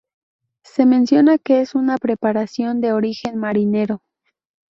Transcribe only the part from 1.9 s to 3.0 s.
preparación de